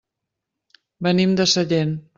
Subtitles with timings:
[1.09, 1.99] Venim de Sellent.